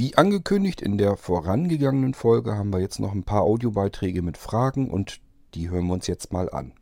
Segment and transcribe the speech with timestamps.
[0.00, 4.88] Wie angekündigt in der vorangegangenen Folge haben wir jetzt noch ein paar Audiobeiträge mit Fragen
[4.88, 5.20] und
[5.52, 6.72] die hören wir uns jetzt mal an.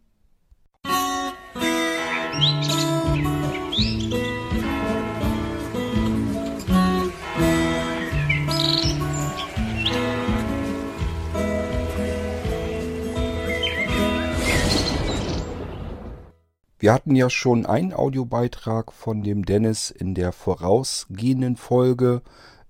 [16.78, 22.22] Wir hatten ja schon einen Audiobeitrag von dem Dennis in der vorausgehenden Folge.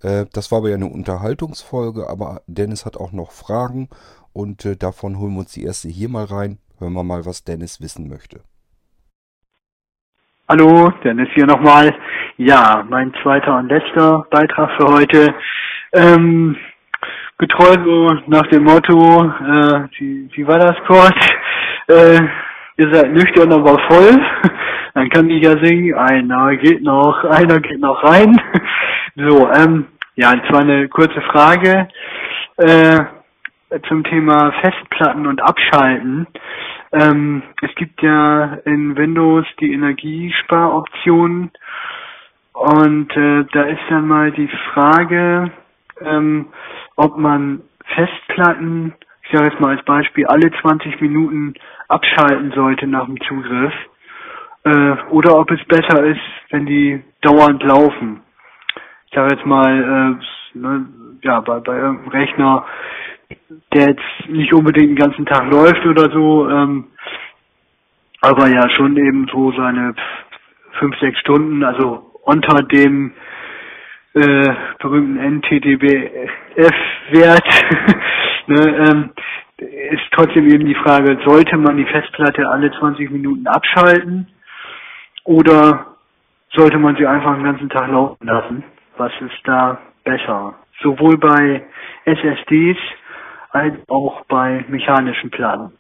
[0.03, 3.89] Äh, das war aber ja eine Unterhaltungsfolge, aber Dennis hat auch noch Fragen
[4.33, 6.59] und äh, davon holen wir uns die erste hier mal rein.
[6.79, 8.41] Hören wir mal, was Dennis wissen möchte.
[10.49, 11.95] Hallo, Dennis hier nochmal.
[12.37, 15.35] Ja, mein zweiter und letzter Beitrag für heute.
[15.93, 16.57] Ähm,
[17.39, 21.17] getreu so nach dem Motto, äh, wie, wie war das kurz?
[21.89, 22.21] Äh,
[22.79, 24.21] ihr seid nüchtern, aber voll.
[24.95, 28.41] Dann kann ich ja singen, einer geht noch, einer geht noch rein.
[29.17, 31.89] So, ähm, ja, und zwar eine kurze Frage
[32.57, 33.01] äh,
[33.89, 36.29] zum Thema Festplatten und Abschalten.
[36.93, 41.51] Ähm, es gibt ja in Windows die Energiesparoption
[42.53, 45.51] und äh, da ist dann mal die Frage,
[46.01, 46.47] ähm,
[46.95, 47.63] ob man
[47.97, 48.95] Festplatten
[49.29, 51.53] ich sage jetzt mal als Beispiel, alle 20 Minuten
[51.87, 53.75] abschalten sollte nach dem Zugriff.
[54.65, 58.23] Äh, oder ob es besser ist, wenn die dauernd laufen.
[59.07, 60.19] Ich sage jetzt mal,
[60.55, 60.87] äh, ne,
[61.23, 62.65] ja, bei, bei irgendeinem Rechner,
[63.75, 66.87] der jetzt nicht unbedingt den ganzen Tag läuft oder so, ähm,
[68.23, 69.95] aber ja schon eben so seine
[70.79, 73.13] fünf, sechs Stunden, also unter dem
[74.15, 76.25] äh, berühmten NTDBF-Wert
[78.49, 79.11] ne, ähm,
[79.59, 84.29] ist trotzdem eben die Frage, sollte man die Festplatte alle 20 Minuten abschalten
[85.25, 85.97] oder
[86.55, 88.65] sollte man sie einfach den ganzen Tag laufen lassen?
[88.97, 90.55] Was ist da besser?
[90.81, 91.65] Sowohl bei
[92.05, 92.79] SSDs
[93.51, 95.73] als auch bei mechanischen Platten.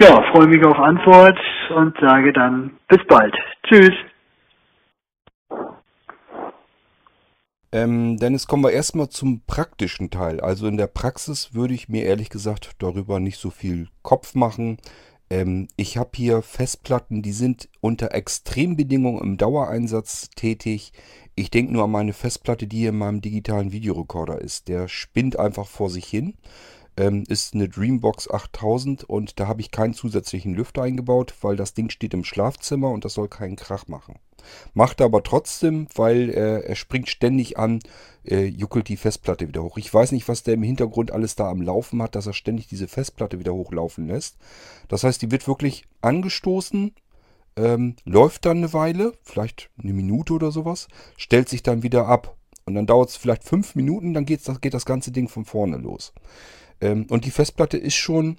[0.00, 1.38] Ja, freue mich auf Antwort
[1.70, 3.36] und sage dann bis bald.
[3.64, 3.92] Tschüss.
[7.72, 10.40] Ähm, Dennis, kommen wir erstmal zum praktischen Teil.
[10.40, 14.78] Also in der Praxis würde ich mir ehrlich gesagt darüber nicht so viel Kopf machen.
[15.30, 20.92] Ähm, ich habe hier Festplatten, die sind unter Extrembedingungen im Dauereinsatz tätig.
[21.36, 24.66] Ich denke nur an meine Festplatte, die hier in meinem digitalen Videorekorder ist.
[24.66, 26.34] Der spinnt einfach vor sich hin.
[26.96, 31.72] Ähm, ist eine Dreambox 8000 und da habe ich keinen zusätzlichen Lüfter eingebaut, weil das
[31.72, 34.16] Ding steht im Schlafzimmer und das soll keinen Krach machen.
[34.74, 37.80] Macht er aber trotzdem, weil äh, er springt ständig an,
[38.24, 39.78] äh, juckelt die Festplatte wieder hoch.
[39.78, 42.68] Ich weiß nicht, was der im Hintergrund alles da am Laufen hat, dass er ständig
[42.68, 44.36] diese Festplatte wieder hochlaufen lässt.
[44.88, 46.92] Das heißt, die wird wirklich angestoßen,
[47.56, 52.36] ähm, läuft dann eine Weile, vielleicht eine Minute oder sowas, stellt sich dann wieder ab.
[52.66, 55.44] Und dann dauert es vielleicht fünf Minuten, dann geht das, geht das ganze Ding von
[55.44, 56.12] vorne los.
[56.80, 58.36] Ähm, und die Festplatte ist schon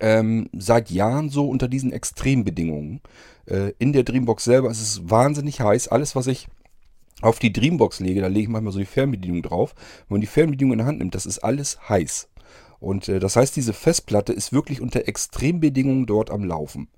[0.00, 3.00] ähm, seit Jahren so unter diesen Extrembedingungen.
[3.46, 5.88] Äh, in der Dreambox selber ist es wahnsinnig heiß.
[5.88, 6.48] Alles, was ich
[7.20, 9.74] auf die Dreambox lege, da lege ich manchmal so die Fernbedienung drauf.
[10.08, 12.28] Wenn man die Fernbedienung in der Hand nimmt, das ist alles heiß.
[12.80, 16.88] Und äh, das heißt, diese Festplatte ist wirklich unter Extrembedingungen dort am Laufen.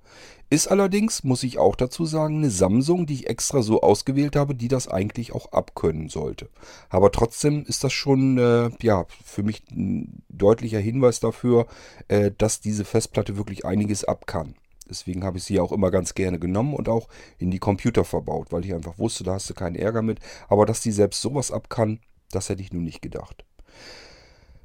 [0.49, 4.55] Ist allerdings, muss ich auch dazu sagen, eine Samsung, die ich extra so ausgewählt habe,
[4.55, 6.49] die das eigentlich auch abkönnen sollte.
[6.89, 11.67] Aber trotzdem ist das schon äh, ja, für mich ein deutlicher Hinweis dafür,
[12.07, 14.55] äh, dass diese Festplatte wirklich einiges abkann.
[14.89, 18.51] Deswegen habe ich sie auch immer ganz gerne genommen und auch in die Computer verbaut,
[18.51, 20.19] weil ich einfach wusste, da hast du keinen Ärger mit.
[20.47, 21.99] Aber dass die selbst sowas abkann,
[22.31, 23.43] das hätte ich nun nicht gedacht.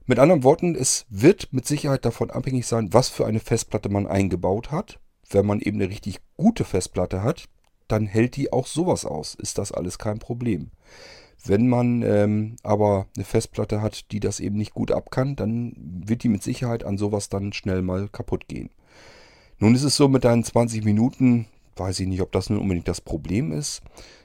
[0.06, 4.06] Mit anderen Worten, es wird mit Sicherheit davon abhängig sein, was für eine Festplatte man
[4.06, 4.98] eingebaut hat.
[5.30, 7.44] Wenn man eben eine richtig gute Festplatte hat,
[7.88, 9.34] dann hält die auch sowas aus.
[9.34, 10.70] Ist das alles kein Problem.
[11.44, 16.22] Wenn man ähm, aber eine Festplatte hat, die das eben nicht gut abkann, dann wird
[16.22, 18.70] die mit Sicherheit an sowas dann schnell mal kaputt gehen.
[19.58, 21.46] Nun ist es so mit deinen 20 Minuten,
[21.76, 23.82] weiß ich nicht, ob das nun unbedingt das Problem ist.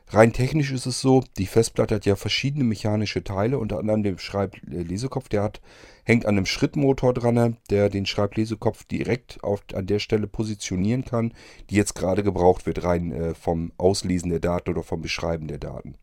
[0.10, 4.18] Rein technisch ist es so, die Festplatte hat ja verschiedene mechanische Teile, unter anderem den
[4.18, 5.60] Schreiblesekopf, der hat,
[6.06, 11.34] hängt an einem Schrittmotor dran, der den Schreiblesekopf direkt auf, an der Stelle positionieren kann,
[11.70, 15.58] die jetzt gerade gebraucht wird, rein äh, vom Auslesen der Daten oder vom Beschreiben der
[15.58, 15.96] Daten.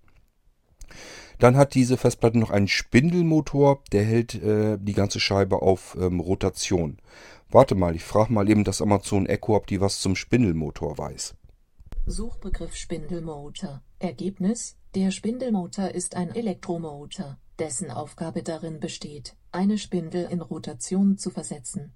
[1.39, 6.21] Dann hat diese Festplatte noch einen Spindelmotor, der hält äh, die ganze Scheibe auf ähm,
[6.21, 6.99] Rotation.
[7.49, 11.35] Warte mal, ich frage mal eben das Amazon Echo, ob die was zum Spindelmotor weiß.
[12.07, 13.83] Suchbegriff Spindelmotor.
[14.05, 21.31] Ergebnis: Der Spindelmotor ist ein Elektromotor, dessen Aufgabe darin besteht, eine Spindel in Rotation zu
[21.31, 21.95] versetzen.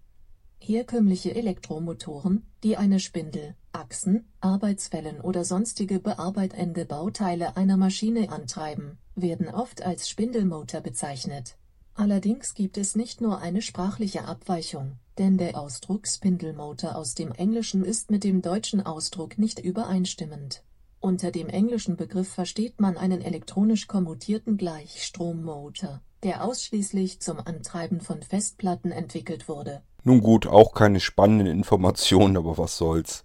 [0.58, 9.48] Herkömmliche Elektromotoren, die eine Spindel, Achsen, Arbeitswellen oder sonstige bearbeitende Bauteile einer Maschine antreiben werden
[9.48, 11.58] oft als Spindelmotor bezeichnet.
[11.92, 17.84] Allerdings gibt es nicht nur eine sprachliche Abweichung, denn der Ausdruck Spindelmotor aus dem Englischen
[17.84, 20.62] ist mit dem deutschen Ausdruck nicht übereinstimmend.
[21.00, 28.22] Unter dem englischen Begriff versteht man einen elektronisch kommutierten Gleichstrommotor, der ausschließlich zum Antreiben von
[28.22, 29.82] Festplatten entwickelt wurde.
[30.02, 33.22] Nun gut, auch keine spannenden Informationen, aber was soll's.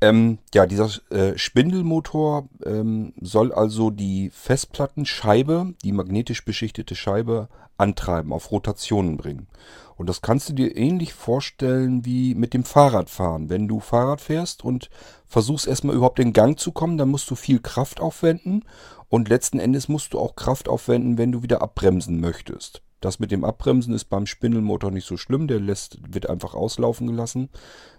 [0.00, 7.48] Ähm, ja, dieser äh, Spindelmotor ähm, soll also die Festplattenscheibe, die magnetisch beschichtete Scheibe,
[7.78, 9.48] antreiben, auf Rotationen bringen.
[9.96, 13.48] Und das kannst du dir ähnlich vorstellen wie mit dem Fahrradfahren.
[13.48, 14.90] Wenn du Fahrrad fährst und
[15.26, 18.64] versuchst erstmal überhaupt in Gang zu kommen, dann musst du viel Kraft aufwenden
[19.08, 22.82] und letzten Endes musst du auch Kraft aufwenden, wenn du wieder abbremsen möchtest.
[23.06, 27.06] Das mit dem Abbremsen ist beim Spindelmotor nicht so schlimm, der lässt, wird einfach auslaufen
[27.06, 27.50] gelassen.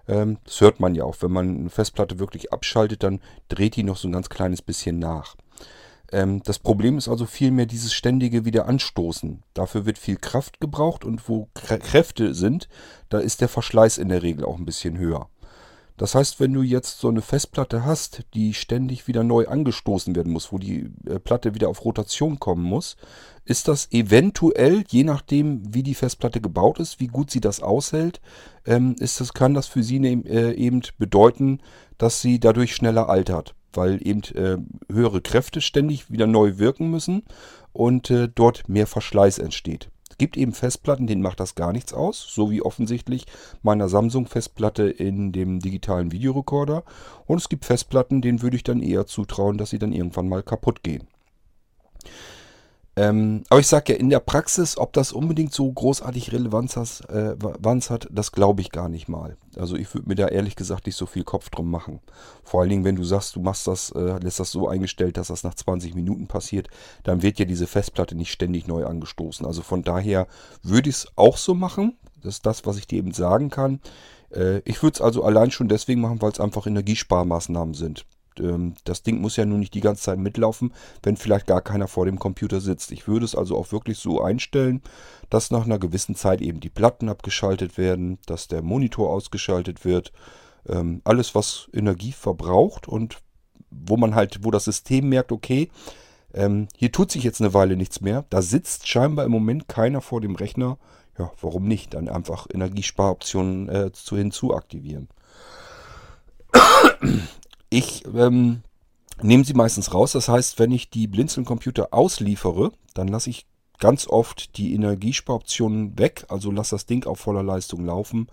[0.06, 1.15] Ähm, das hört man ja auch.
[1.21, 5.00] Wenn man eine Festplatte wirklich abschaltet, dann dreht die noch so ein ganz kleines bisschen
[5.00, 5.38] nach.
[6.12, 9.44] Ähm, das Problem ist also vielmehr dieses ständige Wiederanstoßen.
[9.54, 12.68] Dafür wird viel Kraft gebraucht und wo Kräfte sind,
[13.07, 15.30] da ist der Verschleiß in der Regel auch ein bisschen höher.
[15.98, 20.32] Das heißt, wenn du jetzt so eine Festplatte hast, die ständig wieder neu angestoßen werden
[20.32, 22.98] muss, wo die äh, Platte wieder auf Rotation kommen muss,
[23.46, 28.22] ist das eventuell, je nachdem, wie die Festplatte gebaut ist, wie gut sie das aushält,
[28.66, 31.62] ähm, ist das, kann das für sie ne, äh, eben bedeuten,
[31.98, 34.58] dass sie dadurch schneller altert, weil eben äh,
[34.94, 37.24] höhere Kräfte ständig wieder neu wirken müssen
[37.74, 39.90] und dort mehr Verschleiß entsteht.
[40.18, 43.25] Gibt eben Festplatten, denen macht das gar nichts aus, so wie offensichtlich
[43.62, 46.84] meiner Samsung-Festplatte in dem digitalen Videorekorder.
[47.25, 50.42] Und es gibt Festplatten, denen würde ich dann eher zutrauen, dass sie dann irgendwann mal
[50.42, 51.08] kaputt gehen.
[52.98, 57.02] Ähm, aber ich sage ja, in der Praxis, ob das unbedingt so großartig Relevanz, has,
[57.02, 57.36] äh,
[57.90, 59.38] hat, das glaube ich gar nicht mal.
[59.56, 62.00] Also ich würde mir da ehrlich gesagt nicht so viel Kopf drum machen.
[62.44, 65.28] Vor allen Dingen, wenn du sagst, du machst das, äh, lässt das so eingestellt, dass
[65.28, 66.70] das nach 20 Minuten passiert,
[67.04, 69.46] dann wird ja diese Festplatte nicht ständig neu angestoßen.
[69.46, 70.26] Also von daher
[70.64, 71.98] würde ich es auch so machen.
[72.24, 73.80] Das ist das, was ich dir eben sagen kann.
[74.34, 78.08] Äh, ich würde es also allein schon deswegen machen, weil es einfach Energiesparmaßnahmen sind
[78.39, 80.74] ähm, das Ding muss ja nun nicht die ganze Zeit mitlaufen,
[81.04, 82.92] wenn vielleicht gar keiner vor dem Computer sitzt.
[82.92, 84.81] Ich würde es also auch wirklich so einstellen,
[85.30, 90.12] dass nach einer gewissen Zeit eben die Platten abgeschaltet werden, dass der Monitor ausgeschaltet wird.
[90.68, 93.19] Ähm, alles, was Energie verbraucht und
[93.69, 95.69] wo man halt, wo das System merkt, okay,
[96.33, 98.25] ähm, hier tut sich jetzt eine Weile nichts mehr.
[98.30, 100.78] Da sitzt scheinbar im Moment keiner vor dem Rechner.
[101.18, 101.94] Ja, warum nicht?
[101.94, 105.10] Dann einfach Energiesparoptionen äh, zu hinzuaktivieren.
[107.69, 108.62] Ich ähm,
[109.22, 110.14] nehme sie meistens raus.
[110.14, 113.46] Das heißt, wenn ich die Blinzeln-Computer ausliefere, dann lasse ich
[113.80, 118.28] ganz oft die Energiesparoptionen weg, also lasse das Ding auf voller Leistung laufen.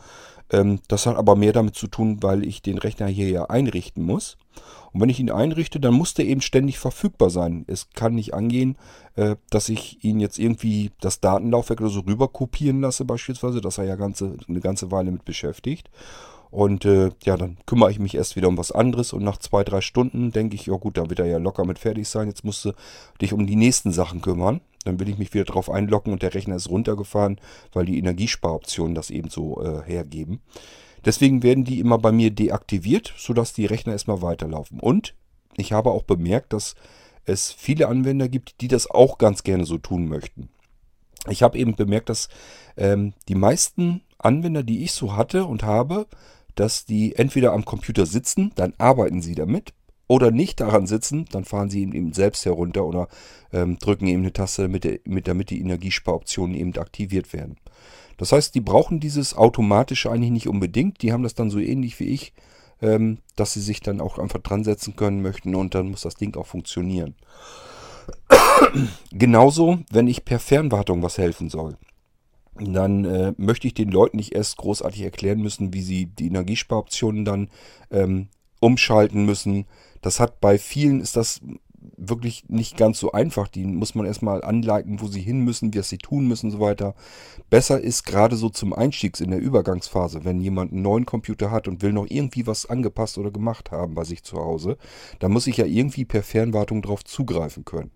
[0.51, 4.03] Ähm, das hat aber mehr damit zu tun, weil ich den Rechner hier ja einrichten
[4.05, 4.37] muss.
[4.93, 7.65] Und wenn ich ihn einrichte, dann muss der eben ständig verfügbar sein.
[7.67, 8.77] Es kann nicht angehen,
[9.17, 13.79] äh, dass ich ihn jetzt irgendwie das Datenlaufwerk oder so rüber kopieren lasse beispielsweise, dass
[13.79, 15.91] er ja ganze, eine ganze Weile mit beschäftigt.
[16.55, 19.65] Und äh, ja, dann kümmere ich mich erst wieder um was anderes und nach zwei,
[19.65, 22.29] drei Stunden denke ich, ja gut, da wird er ja locker mit fertig sein.
[22.29, 22.71] Jetzt musst du
[23.21, 24.61] dich um die nächsten Sachen kümmern.
[24.85, 27.41] Dann will ich mich wieder drauf einloggen und der Rechner ist runtergefahren,
[27.73, 30.43] weil die Energiesparoptionen das eben so äh, hergeben.
[31.05, 34.79] Deswegen werden die immer bei mir deaktiviert, sodass die Rechner erstmal weiterlaufen.
[34.79, 35.17] Und
[35.57, 36.77] ich habe auch bemerkt, dass
[37.25, 40.51] es viele Anwender gibt, die das auch ganz gerne so tun möchten.
[41.29, 42.29] Ich habe eben bemerkt, dass
[42.77, 46.07] ähm, die meisten Anwender, die ich so hatte und habe,
[46.55, 49.75] dass die entweder am Computer sitzen, dann arbeiten sie damit,
[50.07, 53.09] oder nicht daran sitzen, dann fahren sie eben selbst herunter oder
[53.53, 57.57] ähm, drücken eben eine Taste, damit, mit, damit die Energiesparoptionen eben aktiviert werden.
[58.19, 61.03] Das heißt, die brauchen dieses automatische eigentlich nicht unbedingt.
[61.03, 62.33] Die haben das dann so ähnlich wie ich,
[62.83, 66.15] ähm, dass sie sich dann auch einfach dran setzen können möchten und dann muss das
[66.15, 67.15] Ding auch funktionieren.
[69.11, 71.77] Genauso, wenn ich per Fernwartung was helfen soll
[72.59, 77.25] dann äh, möchte ich den Leuten nicht erst großartig erklären müssen, wie sie die Energiesparoptionen
[77.25, 77.51] dann
[77.91, 78.29] ähm,
[78.61, 79.67] umschalten müssen.
[80.03, 81.41] Das hat bei vielen ist das
[81.97, 83.49] wirklich nicht ganz so einfach.
[83.49, 86.61] Die muss man erstmal anleiten, wo sie hin müssen, was sie tun müssen und so
[86.61, 86.95] weiter.
[87.51, 91.69] Besser ist gerade so zum Einstiegs in der Übergangsphase, wenn jemand einen neuen Computer hat
[91.69, 94.77] und will noch irgendwie was angepasst oder gemacht haben bei sich zu Hause,
[95.19, 97.91] dann muss ich ja irgendwie per Fernwartung darauf zugreifen können.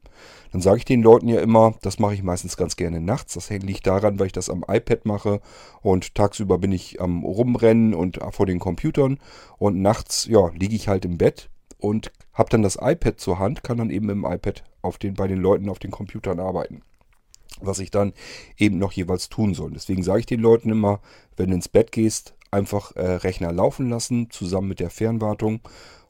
[0.53, 3.35] Dann sage ich den Leuten ja immer, das mache ich meistens ganz gerne nachts.
[3.35, 5.41] Das liegt daran, weil ich das am iPad mache
[5.83, 9.19] und tagsüber bin ich am Rumrennen und vor den Computern
[9.59, 13.63] und nachts ja, liege ich halt im Bett und habe dann das iPad zur Hand,
[13.63, 16.83] kann dann eben im iPad auf den, bei den Leuten auf den Computern arbeiten.
[17.61, 18.13] Was ich dann
[18.57, 19.73] eben noch jeweils tun soll.
[19.73, 21.01] Deswegen sage ich den Leuten immer,
[21.37, 25.61] wenn du ins Bett gehst, einfach äh, Rechner laufen lassen, zusammen mit der Fernwartung.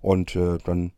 [0.01, 0.93] Und äh, dann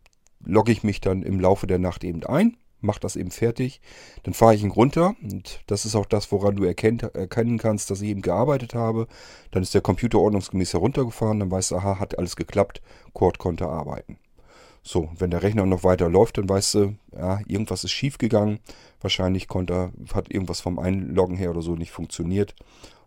[0.44, 3.80] logge ich mich dann im Laufe der Nacht eben ein macht das eben fertig.
[4.22, 7.90] Dann fahre ich ihn runter und das ist auch das, woran du erkennt, erkennen kannst,
[7.90, 9.06] dass ich eben gearbeitet habe.
[9.50, 13.68] Dann ist der Computer ordnungsgemäß heruntergefahren, dann weißt du, aha, hat alles geklappt, Cord konnte
[13.68, 14.18] arbeiten.
[14.82, 18.60] So, wenn der Rechner noch weiter läuft, dann weißt du, ja, irgendwas ist schief gegangen.
[19.00, 22.54] Wahrscheinlich konnte, hat irgendwas vom Einloggen her oder so nicht funktioniert.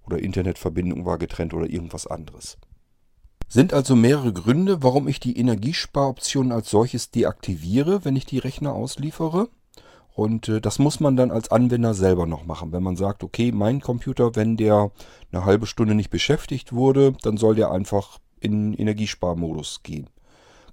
[0.05, 2.57] Oder Internetverbindung war getrennt oder irgendwas anderes.
[3.47, 8.73] Sind also mehrere Gründe, warum ich die Energiesparoption als solches deaktiviere, wenn ich die Rechner
[8.73, 9.49] ausliefere.
[10.15, 12.71] Und äh, das muss man dann als Anwender selber noch machen.
[12.71, 14.91] Wenn man sagt, okay, mein Computer, wenn der
[15.31, 20.09] eine halbe Stunde nicht beschäftigt wurde, dann soll der einfach in Energiesparmodus gehen.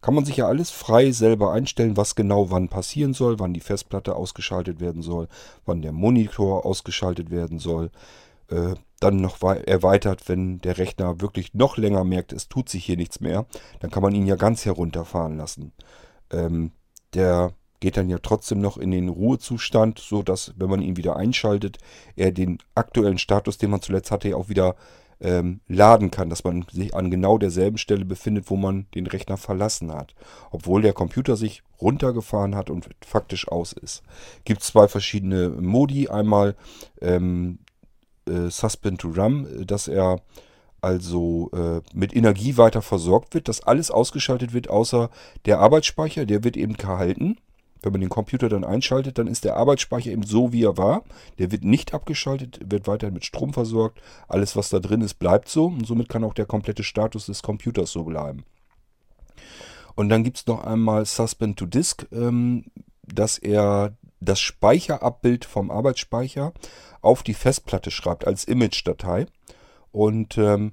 [0.00, 3.60] Kann man sich ja alles frei selber einstellen, was genau wann passieren soll, wann die
[3.60, 5.28] Festplatte ausgeschaltet werden soll,
[5.66, 7.90] wann der Monitor ausgeschaltet werden soll.
[8.48, 12.96] Äh, dann noch erweitert, wenn der Rechner wirklich noch länger merkt, es tut sich hier
[12.96, 13.46] nichts mehr,
[13.80, 15.72] dann kann man ihn ja ganz herunterfahren lassen.
[16.30, 16.72] Ähm,
[17.14, 21.16] der geht dann ja trotzdem noch in den Ruhezustand, so dass, wenn man ihn wieder
[21.16, 21.78] einschaltet,
[22.14, 24.76] er den aktuellen Status, den man zuletzt hatte, auch wieder
[25.20, 29.36] ähm, laden kann, dass man sich an genau derselben Stelle befindet, wo man den Rechner
[29.36, 30.14] verlassen hat.
[30.50, 34.02] Obwohl der Computer sich runtergefahren hat und faktisch aus ist.
[34.44, 36.08] Gibt zwei verschiedene Modi.
[36.08, 36.56] Einmal
[37.00, 37.58] ähm,
[38.26, 40.20] äh, Suspend to RAM, dass er
[40.80, 45.10] also äh, mit Energie weiter versorgt wird, dass alles ausgeschaltet wird, außer
[45.44, 47.36] der Arbeitsspeicher, der wird eben gehalten.
[47.82, 51.02] Wenn man den Computer dann einschaltet, dann ist der Arbeitsspeicher eben so, wie er war.
[51.38, 54.00] Der wird nicht abgeschaltet, wird weiterhin mit Strom versorgt.
[54.28, 55.66] Alles, was da drin ist, bleibt so.
[55.66, 58.44] Und somit kann auch der komplette Status des Computers so bleiben.
[59.94, 62.66] Und dann gibt es noch einmal Suspend to Disk, ähm,
[63.02, 66.52] dass er das Speicherabbild vom Arbeitsspeicher
[67.00, 69.26] auf die Festplatte schreibt als Image-Datei.
[69.92, 70.72] Und ähm,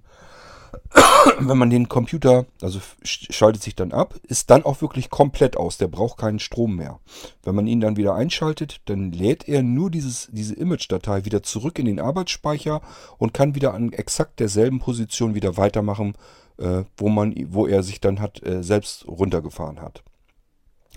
[1.40, 5.78] wenn man den Computer, also schaltet sich dann ab, ist dann auch wirklich komplett aus.
[5.78, 7.00] Der braucht keinen Strom mehr.
[7.44, 11.80] Wenn man ihn dann wieder einschaltet, dann lädt er nur dieses, diese Image-Datei wieder zurück
[11.80, 12.82] in den Arbeitsspeicher
[13.18, 16.16] und kann wieder an exakt derselben Position wieder weitermachen,
[16.58, 20.04] äh, wo, man, wo er sich dann hat, äh, selbst runtergefahren hat.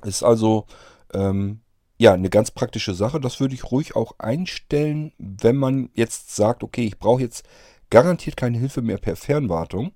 [0.05, 0.67] Ist also
[1.13, 1.61] ähm,
[1.99, 3.21] ja, eine ganz praktische Sache.
[3.21, 7.45] Das würde ich ruhig auch einstellen, wenn man jetzt sagt, okay, ich brauche jetzt
[7.91, 9.93] garantiert keine Hilfe mehr per Fernwartung.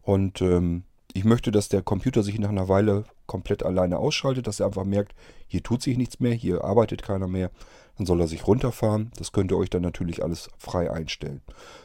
[0.00, 4.60] Und ähm, ich möchte, dass der Computer sich nach einer Weile komplett alleine ausschaltet, dass
[4.60, 5.14] er einfach merkt,
[5.46, 7.50] hier tut sich nichts mehr, hier arbeitet keiner mehr.
[7.98, 9.10] Dann soll er sich runterfahren.
[9.16, 11.42] Das könnt ihr euch dann natürlich alles frei einstellen.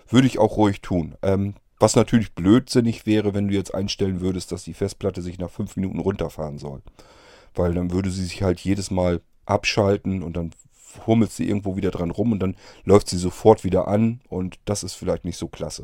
[0.07, 1.15] Würde ich auch ruhig tun.
[1.21, 5.51] Ähm, was natürlich blödsinnig wäre, wenn du jetzt einstellen würdest, dass die Festplatte sich nach
[5.51, 6.81] fünf Minuten runterfahren soll.
[7.53, 10.51] Weil dann würde sie sich halt jedes Mal abschalten und dann
[11.05, 14.83] hummelt sie irgendwo wieder dran rum und dann läuft sie sofort wieder an und das
[14.83, 15.83] ist vielleicht nicht so klasse.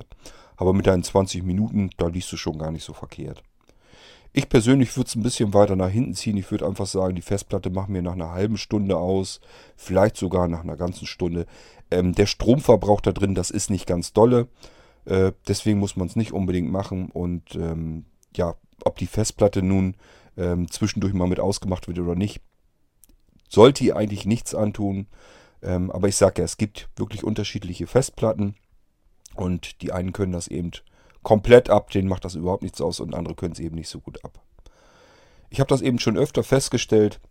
[0.56, 3.44] Aber mit deinen 20 Minuten, da liest du schon gar nicht so verkehrt.
[4.36, 6.38] Ich persönlich würde es ein bisschen weiter nach hinten ziehen.
[6.38, 9.42] Ich würde einfach sagen, die Festplatte machen wir nach einer halben Stunde aus,
[9.76, 11.46] vielleicht sogar nach einer ganzen Stunde.
[11.92, 14.48] Ähm, der Stromverbrauch da drin, das ist nicht ganz dolle.
[15.06, 17.12] Äh, deswegen muss man es nicht unbedingt machen.
[17.12, 18.06] Und ähm,
[18.36, 19.96] ja, ob die Festplatte nun
[20.36, 22.42] ähm, zwischendurch mal mit ausgemacht wird oder nicht,
[23.54, 25.08] sollte ihr eigentlich nichts antun.
[25.62, 28.56] Ähm, aber ich sage ja, es gibt wirklich unterschiedliche Festplatten
[29.36, 30.72] und die einen können das eben
[31.22, 34.00] komplett ab, denen macht das überhaupt nichts aus und andere können es eben nicht so
[34.00, 34.42] gut ab.
[35.50, 37.22] Ich habe das eben schon öfter festgestellt,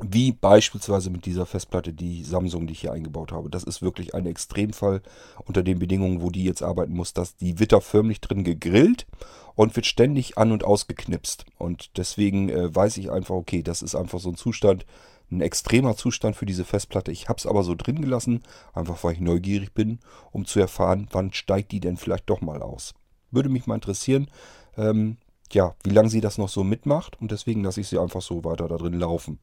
[0.00, 3.50] wie beispielsweise mit dieser Festplatte, die Samsung, die ich hier eingebaut habe.
[3.50, 5.02] Das ist wirklich ein Extremfall
[5.44, 9.06] unter den Bedingungen, wo die jetzt arbeiten muss, dass die wird da förmlich drin gegrillt
[9.54, 11.44] und wird ständig an und ausgeknipst.
[11.58, 14.86] Und deswegen äh, weiß ich einfach, okay, das ist einfach so ein Zustand,
[15.32, 17.10] ein extremer Zustand für diese Festplatte.
[17.10, 18.42] Ich habe es aber so drin gelassen,
[18.74, 19.98] einfach weil ich neugierig bin,
[20.30, 22.94] um zu erfahren, wann steigt die denn vielleicht doch mal aus.
[23.30, 24.28] Würde mich mal interessieren,
[24.76, 25.16] ähm,
[25.50, 28.44] ja, wie lange sie das noch so mitmacht und deswegen lasse ich sie einfach so
[28.44, 29.38] weiter da drin laufen.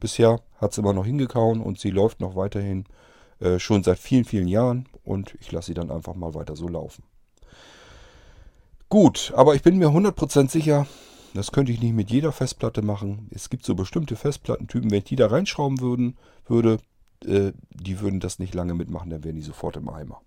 [0.00, 2.84] Bisher hat sie immer noch hingekauen und sie läuft noch weiterhin
[3.40, 6.68] äh, schon seit vielen, vielen Jahren und ich lasse sie dann einfach mal weiter so
[6.68, 7.04] laufen.
[8.88, 10.86] Gut, aber ich bin mir 100% sicher,
[11.34, 13.28] das könnte ich nicht mit jeder Festplatte machen.
[13.30, 16.78] Es gibt so bestimmte Festplattentypen, wenn ich die da reinschrauben würden, würde,
[17.24, 20.20] äh, die würden das nicht lange mitmachen, dann wären die sofort im Eimer.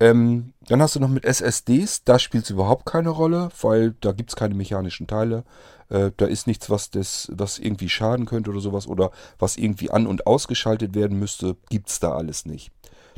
[0.00, 4.12] Ähm, dann hast du noch mit SSDs, da spielt es überhaupt keine Rolle, weil da
[4.12, 5.44] gibt es keine mechanischen Teile.
[5.88, 9.90] Äh, da ist nichts, was, das, was irgendwie schaden könnte oder sowas oder was irgendwie
[9.90, 12.70] an- und ausgeschaltet werden müsste, gibt es da alles nicht.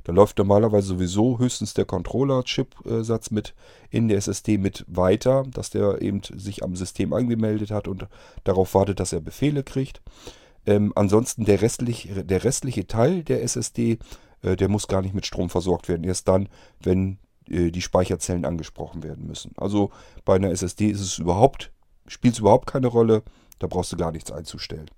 [0.05, 3.55] Da läuft normalerweise sowieso höchstens der Controller-Chip-Satz mit
[3.91, 8.07] in der SSD mit weiter, dass der eben sich am System angemeldet hat und
[8.45, 10.01] darauf wartet, dass er Befehle kriegt.
[10.67, 13.99] Ähm, ansonsten der restliche, der restliche Teil der SSD,
[14.43, 16.05] äh, der muss gar nicht mit Strom versorgt werden.
[16.05, 16.49] Erst dann,
[16.83, 19.53] wenn äh, die Speicherzellen angesprochen werden müssen.
[19.57, 19.91] Also
[20.25, 21.73] bei einer SSD ist es überhaupt,
[22.07, 23.23] spielt es überhaupt keine Rolle.
[23.59, 24.91] Da brauchst du gar nichts einzustellen.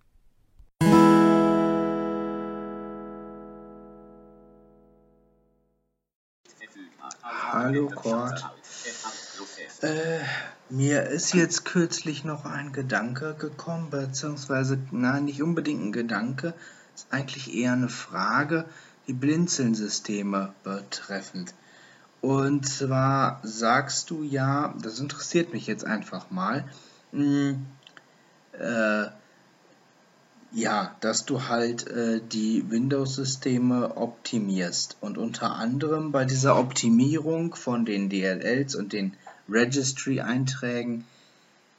[7.53, 8.43] Hallo Kurt.
[9.83, 10.21] Äh,
[10.71, 16.55] mir ist jetzt kürzlich noch ein Gedanke gekommen, beziehungsweise, nein, nicht unbedingt ein Gedanke,
[16.95, 18.65] ist eigentlich eher eine Frage,
[19.07, 21.53] die Blinzeln-Systeme betreffend.
[22.23, 26.65] Und zwar sagst du ja, das interessiert mich jetzt einfach mal,
[27.13, 27.67] mh, hm,
[28.53, 29.09] äh,
[30.53, 37.85] ja, dass du halt äh, die Windows-Systeme optimierst und unter anderem bei dieser Optimierung von
[37.85, 39.17] den DLLs und den
[39.49, 41.05] Registry-Einträgen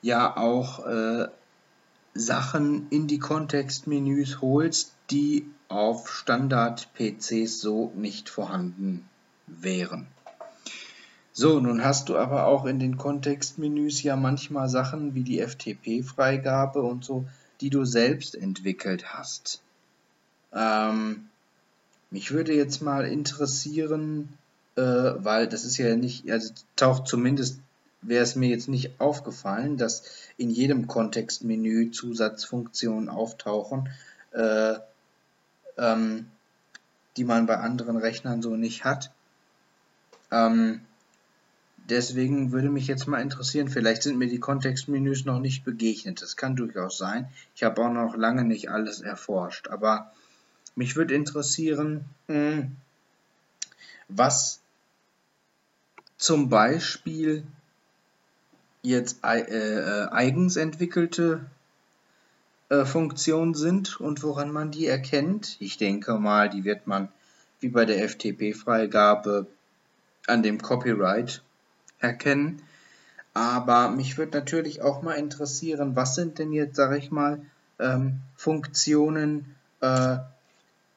[0.02, 1.28] ja auch äh,
[2.16, 9.08] Sachen in die Kontextmenüs holst, die auf Standard-PCs so nicht vorhanden
[9.48, 10.08] wären.
[11.32, 16.82] So, nun hast du aber auch in den Kontextmenüs ja manchmal Sachen wie die FTP-Freigabe
[16.82, 17.26] und so,
[17.62, 19.62] die du selbst entwickelt hast.
[20.54, 21.30] Ähm,
[22.12, 24.38] mich würde jetzt mal interessieren,
[24.76, 27.60] äh, weil das ist ja nicht, also taucht zumindest,
[28.02, 30.04] wäre es mir jetzt nicht aufgefallen, dass
[30.38, 33.90] in jedem Kontextmenü Zusatzfunktionen auftauchen,
[34.32, 34.76] äh,
[35.78, 36.28] ähm,
[37.18, 39.12] die man bei anderen Rechnern so nicht hat.
[40.32, 40.82] Ähm,
[41.90, 46.22] Deswegen würde mich jetzt mal interessieren, vielleicht sind mir die Kontextmenüs noch nicht begegnet.
[46.22, 47.28] Das kann durchaus sein.
[47.56, 49.68] Ich habe auch noch lange nicht alles erforscht.
[49.68, 50.12] Aber
[50.76, 52.78] mich würde interessieren, hm,
[54.08, 54.62] was
[56.18, 57.44] zum Beispiel
[58.82, 61.46] jetzt äh, eigens entwickelte
[62.70, 65.58] äh, Funktionen sind und woran man die erkennt.
[65.60, 67.10] Ich denke mal, die wird man
[67.60, 69.48] wie bei der FTP-Freigabe
[70.28, 71.42] an dem Copyright
[72.04, 72.62] erkennen.
[73.34, 77.42] Aber mich würde natürlich auch mal interessieren, was sind denn jetzt, sage ich mal,
[77.80, 80.18] ähm, Funktionen, äh,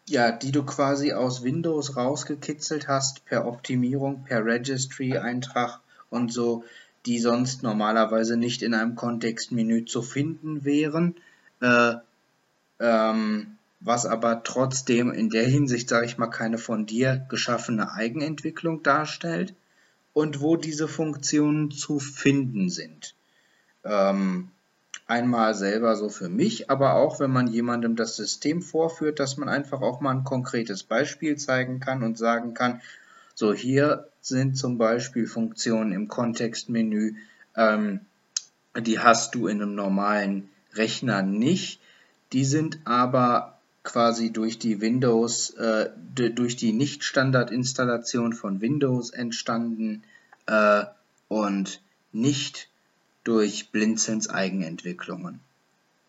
[0.09, 6.65] ja, die du quasi aus Windows rausgekitzelt hast per Optimierung, per Registry-Eintrag und so,
[7.07, 11.17] die sonst normalerweise nicht in einem Kontextmenü zu finden wären,
[11.61, 11.95] äh,
[12.81, 18.83] ähm, was aber trotzdem in der Hinsicht, sage ich mal, keine von dir geschaffene Eigenentwicklung
[18.83, 19.55] darstellt
[20.17, 23.15] und wo diese Funktionen zu finden sind.
[23.85, 24.49] Ähm,
[25.07, 29.51] einmal selber so für mich, aber auch wenn man jemandem das System vorführt, dass man
[29.51, 32.81] einfach auch mal ein konkretes Beispiel zeigen kann und sagen kann,
[33.35, 37.17] so hier sind zum Beispiel Funktionen im Kontextmenü,
[37.55, 38.01] ähm,
[38.75, 41.79] die hast du in einem normalen Rechner nicht,
[42.33, 43.56] die sind aber
[43.87, 50.03] quasi durch die Windows, äh, durch die Nicht-Standard-Installation von Windows entstanden
[50.47, 50.85] äh,
[51.29, 51.81] und
[52.13, 52.69] nicht
[53.25, 55.41] durch Blinzelns Eigenentwicklungen.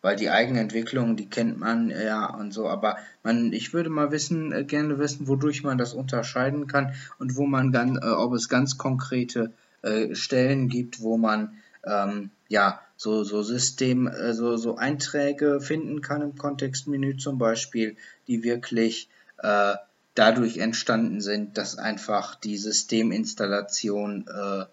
[0.02, 4.52] Weil die Eigenentwicklungen, die kennt man ja und so, aber man, ich würde mal wissen,
[4.52, 8.50] äh, gerne wissen, wodurch man das unterscheiden kann und wo man ganz, äh, ob es
[8.50, 14.76] ganz konkrete äh, Stellen gibt, wo man ähm, ja so, so System, äh, so, so
[14.76, 17.96] Einträge finden kann im Kontextmenü zum Beispiel,
[18.28, 19.08] die wirklich
[19.38, 19.76] äh,
[20.16, 24.66] dadurch entstanden sind, dass einfach die Systeminstallation äh,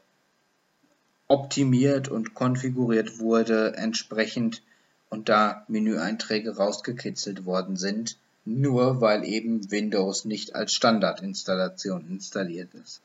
[1.29, 4.63] optimiert und konfiguriert wurde entsprechend
[5.11, 13.01] und da Menüeinträge rausgekitzelt worden sind, nur weil eben Windows nicht als Standardinstallation installiert ist.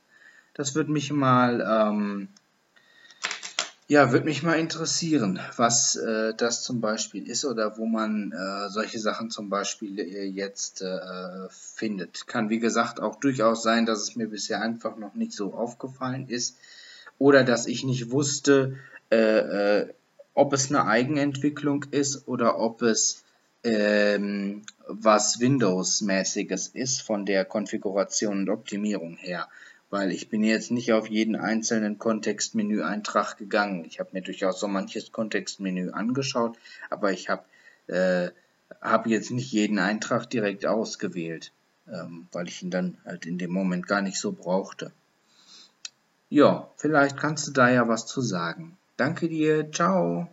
[0.54, 2.30] Das würde mich mal ähm,
[3.90, 8.70] ja, würde mich mal interessieren, was äh, das zum Beispiel ist oder wo man äh,
[8.70, 12.28] solche Sachen zum Beispiel äh, jetzt äh, findet.
[12.28, 16.28] Kann wie gesagt auch durchaus sein, dass es mir bisher einfach noch nicht so aufgefallen
[16.28, 16.56] ist
[17.18, 18.78] oder dass ich nicht wusste,
[19.10, 19.18] äh,
[19.80, 19.94] äh,
[20.36, 23.24] ob es eine Eigenentwicklung ist oder ob es
[23.64, 29.48] ähm, was Windows-mäßiges ist von der Konfiguration und Optimierung her
[29.90, 33.86] weil ich bin jetzt nicht auf jeden einzelnen Kontextmenü-Eintrag gegangen.
[33.86, 36.58] Ich habe mir durchaus so manches Kontextmenü angeschaut,
[36.90, 37.44] aber ich habe
[37.88, 38.30] äh,
[38.82, 41.52] hab jetzt nicht jeden Eintrag direkt ausgewählt,
[41.92, 44.92] ähm, weil ich ihn dann halt in dem Moment gar nicht so brauchte.
[46.30, 48.78] Ja, vielleicht kannst du da ja was zu sagen.
[48.98, 50.30] Danke dir, ciao.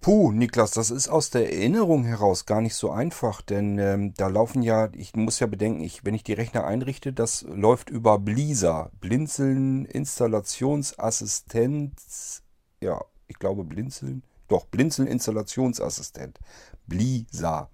[0.00, 4.26] Puh, Niklas, das ist aus der Erinnerung heraus gar nicht so einfach, denn ähm, da
[4.28, 8.18] laufen ja, ich muss ja bedenken, ich, wenn ich die Rechner einrichte, das läuft über
[8.18, 12.42] Blisa, Blinzeln Installationsassistenz,
[12.80, 16.38] ja, ich glaube Blinzeln, doch, Blinzeln Installationsassistent,
[16.86, 17.70] Blisa.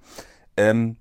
[0.57, 0.97] Ähm,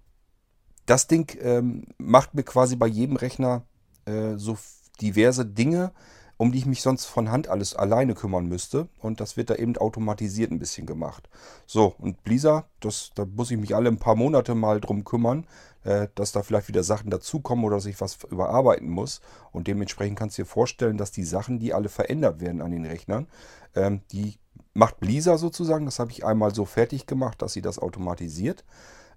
[0.85, 3.63] das Ding ähm, macht mir quasi bei jedem Rechner
[4.05, 4.57] äh, so
[4.99, 5.93] diverse Dinge
[6.39, 8.87] um die ich mich sonst von Hand alles alleine kümmern müsste.
[8.99, 11.29] Und das wird da eben automatisiert ein bisschen gemacht.
[11.65, 15.45] So, und Blisa, das, da muss ich mich alle ein paar Monate mal drum kümmern,
[15.83, 19.19] äh, dass da vielleicht wieder Sachen dazukommen oder dass ich was überarbeiten muss.
[19.51, 22.85] Und dementsprechend kannst du dir vorstellen, dass die Sachen, die alle verändert werden an den
[22.85, 23.27] Rechnern,
[23.75, 24.37] ähm, die
[24.73, 25.83] macht Blisa sozusagen.
[25.83, 28.63] Das habe ich einmal so fertig gemacht, dass sie das automatisiert.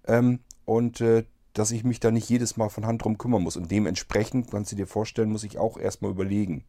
[0.08, 3.56] Ähm, und äh, dass ich mich da nicht jedes Mal von Hand drum kümmern muss.
[3.56, 6.64] Und dementsprechend, kannst du dir vorstellen, muss ich auch erstmal überlegen.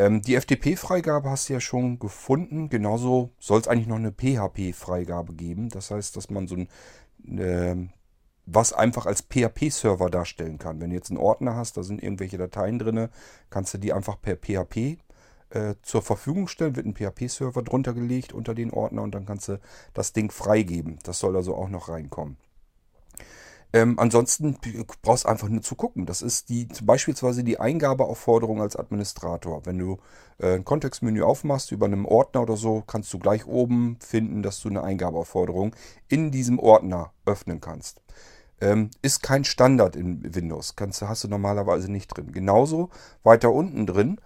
[0.00, 2.70] Ähm, die FTP-Freigabe hast du ja schon gefunden.
[2.70, 5.68] Genauso soll es eigentlich noch eine PHP-Freigabe geben.
[5.68, 7.76] Das heißt, dass man so ein, äh,
[8.46, 10.80] was einfach als PHP-Server darstellen kann.
[10.80, 13.10] Wenn du jetzt einen Ordner hast, da sind irgendwelche Dateien drin,
[13.50, 14.96] kannst du die einfach per PHP
[15.50, 19.48] äh, zur Verfügung stellen, wird ein PHP-Server drunter gelegt unter den Ordner und dann kannst
[19.48, 19.60] du
[19.92, 20.98] das Ding freigeben.
[21.02, 22.38] Das soll also auch noch reinkommen.
[23.72, 24.56] Ähm, ansonsten
[25.02, 26.06] brauchst du einfach nur zu gucken.
[26.06, 29.64] Das ist die beispielsweise die Eingabeaufforderung als Administrator.
[29.64, 29.98] Wenn du
[30.38, 34.60] äh, ein Kontextmenü aufmachst über einen Ordner oder so, kannst du gleich oben finden, dass
[34.60, 35.74] du eine Eingabeaufforderung
[36.08, 38.00] in diesem Ordner öffnen kannst.
[38.60, 40.74] Ähm, ist kein Standard in Windows.
[40.74, 42.32] Kannst, hast du normalerweise nicht drin.
[42.32, 42.90] Genauso
[43.22, 44.20] weiter unten drin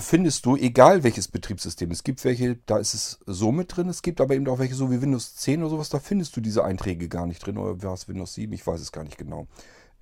[0.00, 1.90] findest du, egal welches Betriebssystem.
[1.90, 3.88] Es gibt welche, da ist es so mit drin.
[3.88, 6.40] Es gibt aber eben auch welche, so wie Windows 10 oder sowas, da findest du
[6.40, 7.58] diese Einträge gar nicht drin.
[7.58, 8.52] Oder war es Windows 7?
[8.52, 9.46] Ich weiß es gar nicht genau.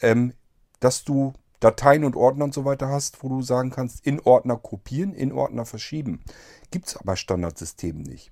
[0.00, 0.32] Ähm,
[0.80, 4.56] dass du Dateien und Ordner und so weiter hast, wo du sagen kannst, in Ordner
[4.56, 6.22] kopieren, in Ordner verschieben.
[6.70, 8.30] Gibt es aber Standardsystemen nicht.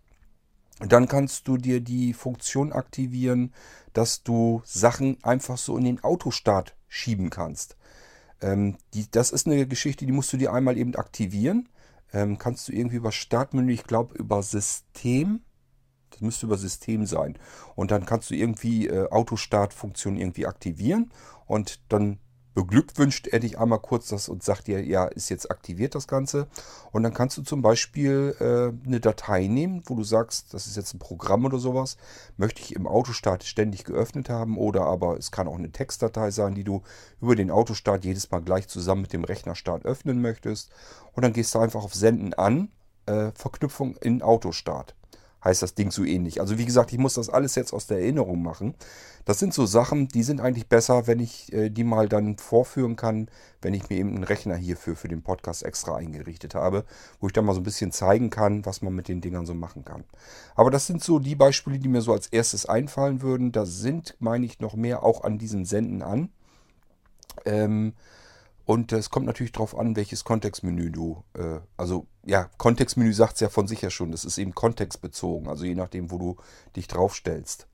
[0.81, 3.55] Und dann kannst du dir die Funktion aktivieren,
[3.93, 7.77] dass du Sachen einfach so in den Autostart schieben kannst.
[8.45, 11.69] Ähm, die, das ist eine Geschichte, die musst du dir einmal eben aktivieren.
[12.13, 15.41] Ähm, kannst du irgendwie über Startmenü, ich glaube über System,
[16.11, 17.39] das müsste über System sein.
[17.75, 21.11] Und dann kannst du irgendwie äh, Autostart-Funktion irgendwie aktivieren
[21.47, 22.19] und dann
[22.55, 26.47] beglückwünscht er dich einmal kurz das und sagt dir, ja, ist jetzt aktiviert das Ganze.
[26.93, 30.77] Und dann kannst du zum Beispiel äh, eine Datei nehmen, wo du sagst, das ist
[30.77, 31.97] jetzt ein Programm oder sowas,
[32.37, 36.55] möchte ich im Autostart ständig geöffnet haben oder aber es kann auch eine Textdatei sein,
[36.55, 36.83] die du
[37.21, 40.71] über den Autostart jedes Mal gleich zusammen mit dem Rechnerstart öffnen möchtest.
[41.13, 42.69] Und dann gehst du einfach auf Senden an,
[43.07, 44.95] äh, Verknüpfung in Autostart
[45.45, 46.41] heißt das Ding so ähnlich.
[46.41, 48.75] Also wie gesagt, ich muss das alles jetzt aus der Erinnerung machen.
[49.25, 52.97] Das sind so Sachen, die sind eigentlich besser, wenn ich äh, die mal dann vorführen
[52.97, 53.29] kann,
[53.63, 56.85] wenn ich mir eben einen Rechner hierfür für den Podcast extra eingerichtet habe,
[57.21, 59.55] wo ich dann mal so ein bisschen zeigen kann, was man mit den Dingern so
[59.55, 60.05] machen kann.
[60.55, 63.53] Aber das sind so die Beispiele, die mir so als erstes einfallen würden.
[63.53, 66.31] Da sind, meine ich, noch mehr auch an diesen Senden an.
[67.45, 67.95] Ähm,
[68.65, 73.41] und es kommt natürlich darauf an, welches Kontextmenü du, äh, also ja, Kontextmenü sagt es
[73.41, 76.37] ja von sich ja schon, das ist eben kontextbezogen, also je nachdem, wo du
[76.75, 77.67] dich draufstellst.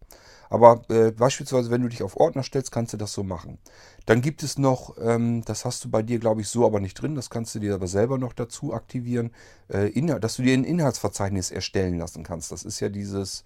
[0.50, 3.58] Aber äh, beispielsweise, wenn du dich auf Ordner stellst, kannst du das so machen.
[4.04, 6.94] Dann gibt es noch, ähm, das hast du bei dir, glaube ich, so aber nicht
[6.94, 9.30] drin, das kannst du dir aber selber noch dazu aktivieren,
[9.68, 12.50] äh, dass du dir ein Inhaltsverzeichnis erstellen lassen kannst.
[12.50, 13.44] Das ist ja dieses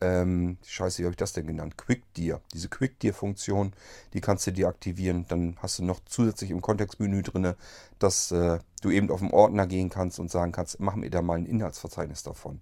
[0.00, 1.78] ähm, scheiße, wie habe ich das denn genannt?
[1.78, 2.40] QuickDear.
[2.52, 3.72] Diese QuickDear-Funktion,
[4.12, 5.26] die kannst du deaktivieren.
[5.28, 7.54] Dann hast du noch zusätzlich im Kontextmenü drin,
[7.98, 11.22] dass äh, du eben auf den Ordner gehen kannst und sagen kannst, mach mir da
[11.22, 12.60] mal ein Inhaltsverzeichnis davon.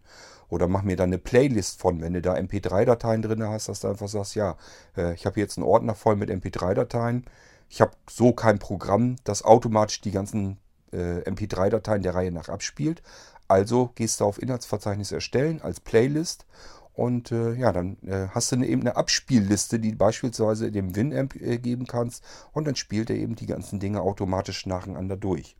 [0.48, 3.88] Oder mach mir da eine Playlist von, wenn du da MP3-Dateien drin hast, dass du
[3.88, 4.56] einfach sagst, ja,
[4.96, 7.24] äh, ich habe jetzt einen Ordner voll mit MP3-Dateien.
[7.68, 10.58] Ich habe so kein Programm, das automatisch die ganzen
[10.92, 13.02] äh, MP3-Dateien der Reihe nach abspielt.
[13.48, 16.46] Also gehst du auf Inhaltsverzeichnis erstellen als Playlist
[16.94, 21.34] und äh, ja, dann äh, hast du eine, eben eine Abspielliste, die beispielsweise dem Winamp
[21.34, 22.24] äh, geben kannst.
[22.52, 25.56] Und dann spielt er eben die ganzen Dinge automatisch nacheinander durch.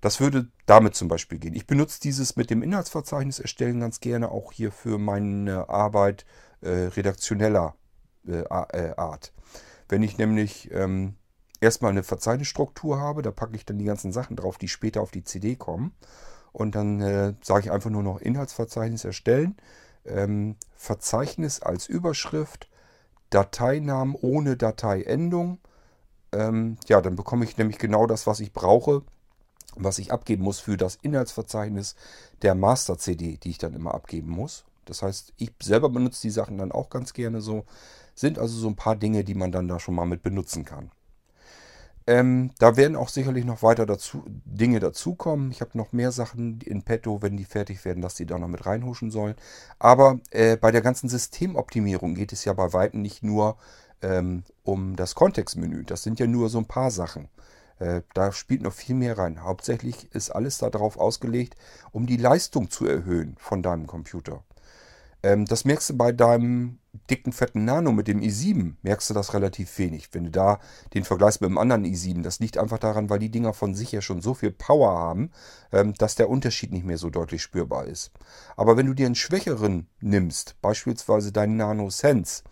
[0.00, 1.54] Das würde damit zum Beispiel gehen.
[1.54, 6.24] Ich benutze dieses mit dem Inhaltsverzeichnis erstellen ganz gerne auch hier für meine Arbeit
[6.62, 7.74] äh, redaktioneller
[8.26, 9.34] äh, äh, Art.
[9.90, 11.16] Wenn ich nämlich ähm,
[11.60, 15.10] erstmal eine Verzeichnisstruktur habe, da packe ich dann die ganzen Sachen drauf, die später auf
[15.10, 15.92] die CD kommen.
[16.52, 19.56] Und dann sage ich einfach nur noch Inhaltsverzeichnis erstellen
[20.06, 22.68] ähm, Verzeichnis als Überschrift,
[23.30, 25.58] Dateinamen ohne Dateiendung.
[26.32, 29.02] Ähm, ja, dann bekomme ich nämlich genau das, was ich brauche,
[29.76, 31.96] was ich abgeben muss für das Inhaltsverzeichnis
[32.42, 34.64] der Master-CD, die ich dann immer abgeben muss.
[34.84, 37.64] Das heißt, ich selber benutze die Sachen dann auch ganz gerne so.
[38.14, 40.90] Sind also so ein paar Dinge, die man dann da schon mal mit benutzen kann.
[42.06, 45.50] Ähm, da werden auch sicherlich noch weiter dazu, Dinge dazukommen.
[45.50, 48.48] Ich habe noch mehr Sachen in petto, wenn die fertig werden, dass die da noch
[48.48, 49.36] mit reinhuschen sollen.
[49.78, 53.56] Aber äh, bei der ganzen Systemoptimierung geht es ja bei Weitem nicht nur
[54.02, 55.84] ähm, um das Kontextmenü.
[55.84, 57.28] Das sind ja nur so ein paar Sachen.
[57.78, 59.42] Äh, da spielt noch viel mehr rein.
[59.42, 61.56] Hauptsächlich ist alles darauf ausgelegt,
[61.90, 64.42] um die Leistung zu erhöhen von deinem Computer.
[65.24, 69.32] Ähm, das merkst du bei deinem dicken, fetten Nano mit dem i7, merkst du das
[69.32, 70.10] relativ wenig.
[70.12, 70.60] Wenn du da
[70.92, 73.90] den vergleichst mit dem anderen i7, das liegt einfach daran, weil die Dinger von sich
[73.90, 75.30] ja schon so viel Power haben,
[75.72, 78.12] ähm, dass der Unterschied nicht mehr so deutlich spürbar ist.
[78.54, 82.42] Aber wenn du dir einen schwächeren nimmst, beispielsweise deinen Nano Sense,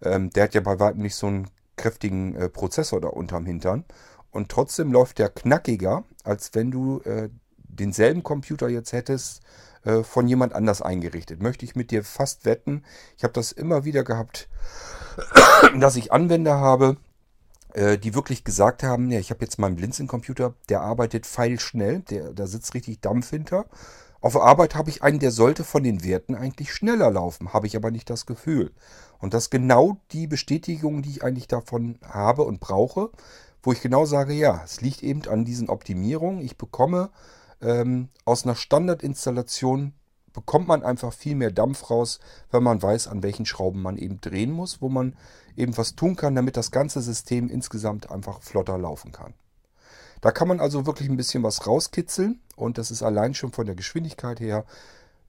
[0.00, 3.84] ähm, der hat ja bei weitem nicht so einen kräftigen äh, Prozessor da unterm Hintern.
[4.30, 9.42] Und trotzdem läuft der knackiger, als wenn du äh, denselben Computer jetzt hättest
[9.84, 11.42] äh, von jemand anders eingerichtet.
[11.42, 12.84] Möchte ich mit dir fast wetten.
[13.16, 14.48] Ich habe das immer wieder gehabt,
[15.78, 16.96] dass ich Anwender habe,
[17.74, 22.32] äh, die wirklich gesagt haben, ja, ich habe jetzt meinen Blinzeln-Computer, der arbeitet feilschnell, der,
[22.32, 23.66] da sitzt richtig Dampf hinter.
[24.20, 27.74] Auf Arbeit habe ich einen, der sollte von den Werten eigentlich schneller laufen, habe ich
[27.74, 28.70] aber nicht das Gefühl.
[29.18, 33.10] Und das ist genau die Bestätigung, die ich eigentlich davon habe und brauche,
[33.62, 36.40] wo ich genau sage, ja, es liegt eben an diesen Optimierungen.
[36.40, 37.10] Ich bekomme
[37.62, 39.94] ähm, aus einer Standardinstallation
[40.32, 42.18] bekommt man einfach viel mehr Dampf raus,
[42.50, 45.16] wenn man weiß, an welchen Schrauben man eben drehen muss, wo man
[45.56, 49.34] eben was tun kann, damit das ganze System insgesamt einfach flotter laufen kann.
[50.20, 53.66] Da kann man also wirklich ein bisschen was rauskitzeln und das ist allein schon von
[53.66, 54.64] der Geschwindigkeit her.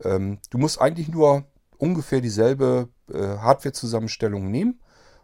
[0.03, 1.45] Ähm, du musst eigentlich nur
[1.77, 4.79] ungefähr dieselbe äh, Hardware-Zusammenstellung nehmen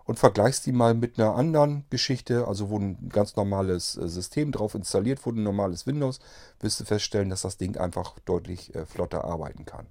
[0.09, 4.51] und vergleichst die mal mit einer anderen Geschichte, also wo ein ganz normales äh, System
[4.51, 6.19] drauf installiert wurde, ein normales Windows,
[6.61, 9.85] wirst du feststellen, dass das Ding einfach deutlich äh, flotter arbeiten kann.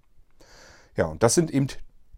[0.96, 1.68] Ja, und das sind eben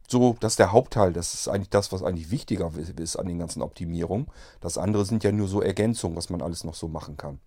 [0.09, 3.39] so, das ist der Hauptteil, das ist eigentlich das, was eigentlich wichtiger ist an den
[3.39, 4.29] ganzen Optimierungen.
[4.63, 7.39] Das andere sind ja nur so Ergänzungen, was man alles noch so machen kann.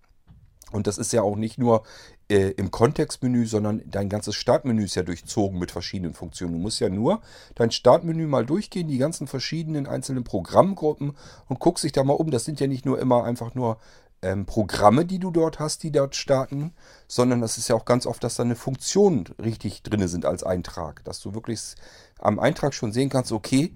[0.72, 1.84] Und das ist ja auch nicht nur
[2.28, 6.54] äh, im Kontextmenü, sondern dein ganzes Startmenü ist ja durchzogen mit verschiedenen Funktionen.
[6.54, 7.20] Du musst ja nur
[7.54, 11.16] dein Startmenü mal durchgehen, die ganzen verschiedenen einzelnen Programmgruppen
[11.48, 12.30] und guckst dich da mal um.
[12.30, 13.78] Das sind ja nicht nur immer einfach nur
[14.22, 16.72] ähm, Programme, die du dort hast, die dort starten,
[17.06, 20.42] sondern das ist ja auch ganz oft, dass da eine Funktion richtig drin sind als
[20.42, 21.04] Eintrag.
[21.04, 21.74] Dass du wirklich
[22.18, 23.74] am Eintrag schon sehen kannst, okay,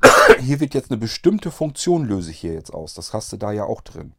[0.40, 2.94] hier wird jetzt eine bestimmte Funktion löse ich hier jetzt aus.
[2.94, 4.14] Das hast du da ja auch drin.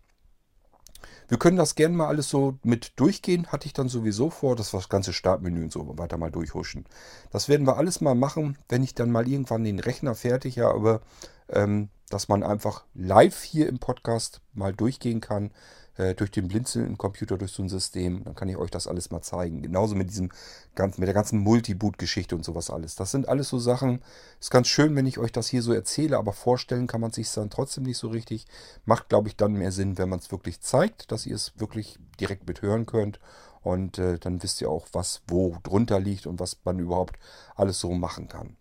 [1.33, 3.47] Wir können das gerne mal alles so mit durchgehen.
[3.47, 6.85] Hatte ich dann sowieso vor, dass wir das ganze Startmenü und so weiter mal durchhuschen.
[7.31, 11.01] Das werden wir alles mal machen, wenn ich dann mal irgendwann den Rechner fertig habe,
[11.49, 15.49] ähm, dass man einfach live hier im Podcast mal durchgehen kann
[15.97, 18.23] äh, durch den blinzelnden Computer, durch so ein System.
[18.23, 19.61] Dann kann ich euch das alles mal zeigen.
[19.61, 20.29] Genauso mit diesem
[20.75, 22.95] mit der ganzen Multiboot-Geschichte und sowas alles.
[22.95, 24.01] Das sind alles so Sachen.
[24.39, 27.31] Ist ganz schön, wenn ich euch das hier so erzähle, aber vorstellen kann man sich
[27.31, 28.47] dann trotzdem nicht so richtig.
[28.85, 31.99] Macht, glaube ich, dann mehr Sinn, wenn man es wirklich zeigt, dass ihr es wirklich
[32.19, 33.19] direkt mithören könnt.
[33.61, 37.17] Und äh, dann wisst ihr auch, was wo drunter liegt und was man überhaupt
[37.55, 38.57] alles so machen kann.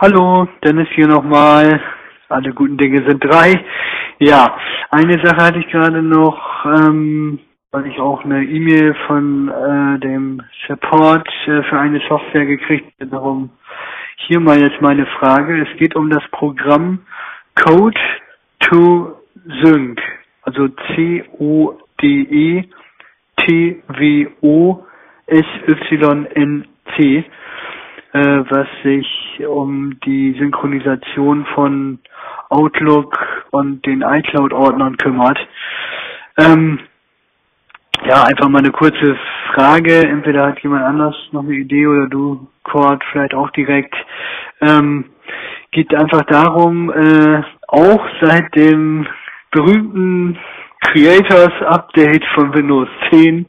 [0.00, 1.80] Hallo, Dennis hier nochmal.
[2.28, 3.64] Alle guten Dinge sind drei.
[4.20, 4.56] Ja,
[4.90, 7.40] eine Sache hatte ich gerade noch, ähm,
[7.72, 13.10] weil ich auch eine E-Mail von äh, dem Support äh, für eine Software gekriegt habe.
[13.10, 13.50] Darum
[14.28, 15.66] hier mal jetzt meine Frage.
[15.68, 17.00] Es geht um das Programm
[17.56, 17.98] Code
[18.60, 19.16] to
[19.64, 20.00] Sync.
[20.42, 22.68] Also C-O-D-E
[23.36, 24.84] T-W-O-S-Y-N-C
[28.12, 29.06] äh, was sich
[29.46, 31.98] um die Synchronisation von
[32.48, 33.18] Outlook
[33.50, 35.38] und den iCloud-Ordnern kümmert.
[36.38, 36.80] Ähm,
[38.06, 39.16] ja, einfach mal eine kurze
[39.54, 40.06] Frage.
[40.06, 43.94] Entweder hat jemand anders noch eine Idee oder du, Cord, vielleicht auch direkt.
[44.60, 45.06] Ähm,
[45.70, 49.06] geht einfach darum, äh, auch seit dem
[49.50, 50.38] berühmten
[50.80, 53.46] Creators Update von Windows 10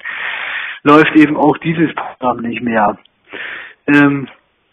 [0.84, 2.98] läuft eben auch dieses Programm nicht mehr.
[3.88, 4.28] Ähm,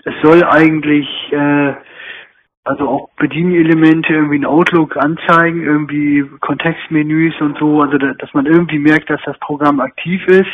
[0.07, 1.75] es soll eigentlich äh,
[2.65, 8.47] also auch Bedienelemente irgendwie in Outlook anzeigen, irgendwie Kontextmenüs und so, also da, dass man
[8.47, 10.51] irgendwie merkt, dass das Programm aktiv ist.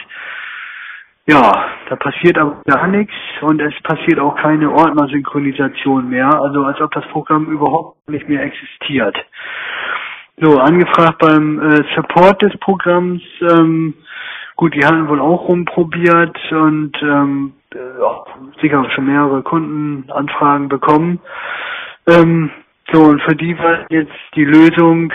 [1.27, 1.53] Ja,
[1.89, 6.91] da passiert aber gar nichts und es passiert auch keine Ordnersynchronisation mehr, also als ob
[6.93, 9.17] das Programm überhaupt nicht mehr existiert.
[10.39, 13.95] So, angefragt beim äh, Support des Programms, ähm,
[14.57, 21.21] gut, die haben wohl auch rumprobiert und ähm, äh, sicher schon mehrere Kundenanfragen bekommen.
[22.07, 22.51] Ähm,
[22.93, 25.13] so, und für die war jetzt die Lösung,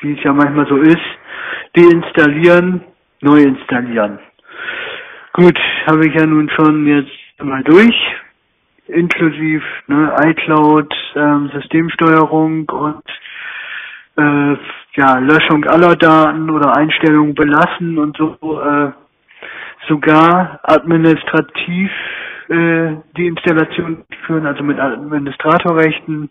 [0.00, 0.98] wie es ja manchmal so ist,
[1.76, 2.82] deinstallieren,
[3.20, 4.18] neu installieren.
[5.32, 7.10] Gut, habe ich ja nun schon jetzt
[7.42, 7.96] mal durch,
[8.86, 13.04] inklusive ne, iCloud, ähm, Systemsteuerung und
[14.16, 14.56] äh,
[14.94, 18.90] ja, Löschung aller Daten oder Einstellungen belassen und so äh,
[19.88, 21.90] sogar administrativ
[22.48, 26.30] äh, die Installation führen, also mit Administratorrechten,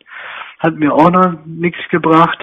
[0.59, 2.39] hat mir auch noch nichts gebracht.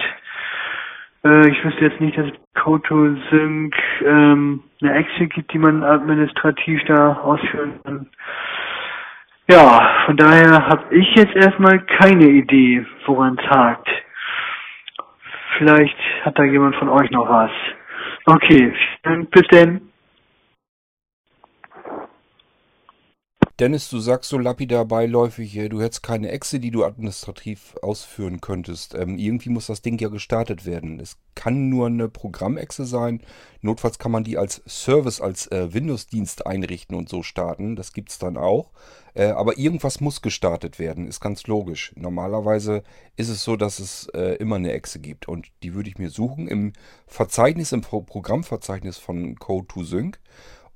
[1.23, 7.13] Äh, ich wüsste jetzt nicht, dass CodeToSync ähm, eine Exe gibt, die man administrativ da
[7.13, 8.07] ausführen kann.
[9.49, 13.87] Ja, von daher habe ich jetzt erstmal keine Idee, woran es hakt.
[15.57, 17.51] Vielleicht hat da jemand von euch noch was.
[18.25, 18.73] Okay,
[19.31, 19.86] bis denn.
[23.59, 28.93] Dennis, du sagst so lapidar beiläufig, du hättest keine Exe, die du administrativ ausführen könntest.
[28.93, 30.99] Ähm, irgendwie muss das Ding ja gestartet werden.
[30.99, 33.23] Es kann nur eine Programmexe sein.
[33.61, 37.75] Notfalls kann man die als Service, als äh, Windows-Dienst einrichten und so starten.
[37.75, 38.69] Das gibt es dann auch.
[39.15, 41.93] Äh, aber irgendwas muss gestartet werden, ist ganz logisch.
[41.95, 42.83] Normalerweise
[43.15, 45.27] ist es so, dass es äh, immer eine Exe gibt.
[45.27, 46.73] Und die würde ich mir suchen im
[47.07, 50.17] Verzeichnis, im Pro Programmverzeichnis von Code2Sync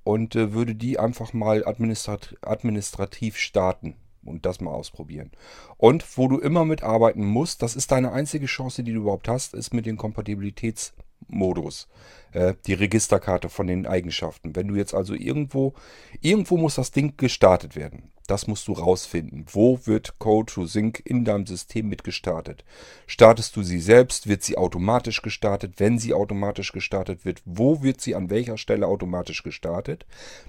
[0.03, 5.31] und äh, würde die einfach mal administrat administrativ starten und das mal ausprobieren.
[5.77, 9.53] Und wo du immer mitarbeiten musst, das ist deine einzige Chance, die du überhaupt hast,
[9.53, 11.87] ist mit dem Kompatibilitätsmodus.
[12.31, 14.55] Äh, die Registerkarte von den Eigenschaften.
[14.55, 15.73] Wenn du jetzt also irgendwo,
[16.21, 18.11] irgendwo muss das Ding gestartet werden.
[18.31, 19.45] Das musst du rausfinden.
[19.51, 22.63] Wo wird Code to Sync in deinem System mit gestartet?
[23.05, 24.25] Startest du sie selbst?
[24.25, 25.73] Wird sie automatisch gestartet?
[25.79, 30.05] Wenn sie automatisch gestartet wird, wo wird sie an welcher Stelle automatisch gestartet?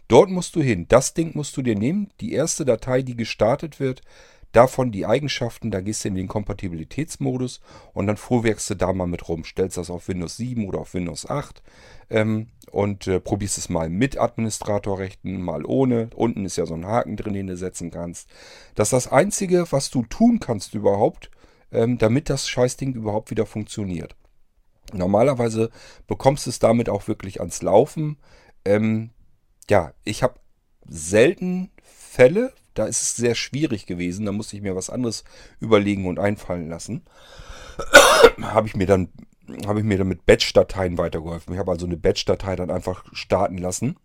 [0.06, 0.86] Dort musst du hin.
[0.88, 2.12] Das Ding musst du dir nehmen.
[2.20, 4.02] Die erste Datei, die gestartet wird,
[4.52, 7.60] davon die Eigenschaften, da gehst du in den Kompatibilitätsmodus
[7.92, 9.44] und dann fuhrwerkst du da mal mit rum.
[9.44, 11.62] Stellst das auf Windows 7 oder auf Windows 8
[12.10, 16.10] ähm, und äh, probierst es mal mit Administratorrechten, mal ohne.
[16.14, 18.28] Unten ist ja so ein Haken drin, den du setzen kannst.
[18.74, 21.30] Das ist das Einzige, was du tun kannst überhaupt,
[21.72, 24.14] ähm, damit das Scheißding überhaupt wieder funktioniert.
[24.92, 25.70] Normalerweise
[26.06, 28.18] bekommst du es damit auch wirklich ans Laufen.
[28.64, 29.10] Ähm,
[29.70, 30.34] ja, ich habe
[30.86, 34.26] selten Fälle, da ist es sehr schwierig gewesen.
[34.26, 35.24] Da musste ich mir was anderes
[35.60, 37.02] überlegen und einfallen lassen.
[38.42, 39.08] habe ich mir dann
[39.66, 41.52] habe ich mir dann mit Batch-Dateien weitergeholfen.
[41.52, 43.96] Ich habe also eine Batch-Datei dann einfach starten lassen.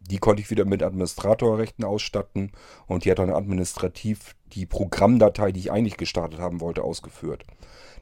[0.00, 2.52] Die konnte ich wieder mit Administratorrechten ausstatten
[2.86, 7.44] und die hat dann administrativ die Programmdatei, die ich eigentlich gestartet haben wollte, ausgeführt.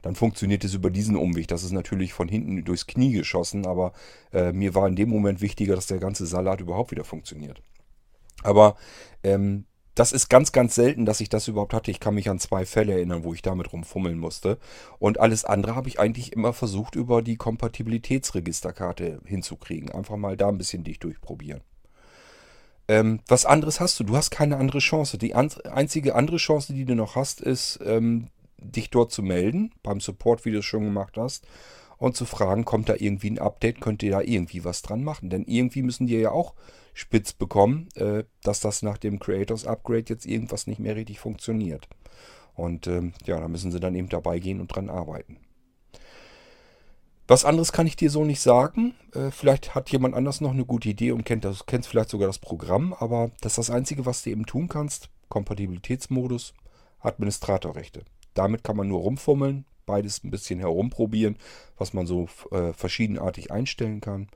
[0.01, 1.47] Dann funktioniert es über diesen Umweg.
[1.47, 3.93] Das ist natürlich von hinten durchs Knie geschossen, aber
[4.33, 7.61] äh, mir war in dem Moment wichtiger, dass der ganze Salat überhaupt wieder funktioniert.
[8.43, 8.75] Aber
[9.23, 11.91] ähm, das ist ganz, ganz selten, dass ich das überhaupt hatte.
[11.91, 14.57] Ich kann mich an zwei Fälle erinnern, wo ich damit rumfummeln musste.
[14.99, 19.91] Und alles andere habe ich eigentlich immer versucht, über die Kompatibilitätsregisterkarte hinzukriegen.
[19.91, 21.61] Einfach mal da ein bisschen dich durchprobieren.
[22.87, 24.03] Ähm, was anderes hast du?
[24.03, 25.17] Du hast keine andere Chance.
[25.17, 28.27] Die an einzige andere Chance, die du noch hast, ist, ähm,
[28.57, 31.45] dich dort zu melden, beim Support, wie du es schon gemacht hast,
[32.03, 35.29] und zu fragen, kommt da irgendwie ein Update, könnt ihr da irgendwie was dran machen?
[35.29, 36.53] Denn irgendwie müssen die ja auch
[36.93, 41.87] spitz bekommen, äh, dass das nach dem Creators Upgrade jetzt irgendwas nicht mehr richtig funktioniert.
[42.55, 45.37] Und ähm, ja, da müssen sie dann eben dabei gehen und dran arbeiten.
[47.25, 48.95] Was anderes kann ich dir so nicht sagen.
[49.13, 52.27] Äh, vielleicht hat jemand anders noch eine gute Idee und kennt, das, kennt vielleicht sogar
[52.27, 55.09] das Programm, aber das ist das Einzige, was du eben tun kannst.
[55.29, 56.53] Kompatibilitätsmodus,
[56.99, 58.03] Administratorrechte.
[58.33, 61.37] Damit kann man nur rumfummeln, beides ein bisschen herumprobieren,
[61.77, 64.27] was man so äh, verschiedenartig einstellen kann.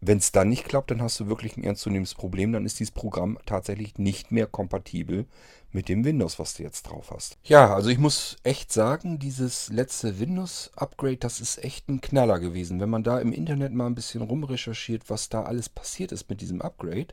[0.00, 2.52] Wenn es dann nicht klappt, dann hast du wirklich ein ernstzunehmendes Problem.
[2.52, 5.26] Dann ist dieses Programm tatsächlich nicht mehr kompatibel
[5.72, 7.38] mit dem Windows, was du jetzt drauf hast.
[7.44, 12.78] Ja, also ich muss echt sagen, dieses letzte Windows-Upgrade, das ist echt ein Knaller gewesen.
[12.78, 16.40] Wenn man da im Internet mal ein bisschen rumrecherchiert, was da alles passiert ist mit
[16.40, 17.08] diesem Upgrade,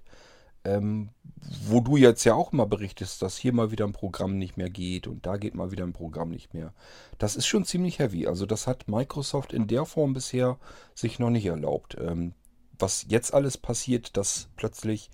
[0.66, 1.10] ähm,
[1.68, 4.70] wo du jetzt ja auch mal berichtest, dass hier mal wieder ein Programm nicht mehr
[4.70, 6.74] geht und da geht mal wieder ein Programm nicht mehr.
[7.18, 8.28] Das ist schon ziemlich heavy.
[8.28, 10.58] Also das hat Microsoft in der Form bisher
[10.96, 11.98] sich noch nicht erlaubt.
[12.00, 12.34] Ähm,
[12.80, 15.10] was jetzt alles passiert, dass plötzlich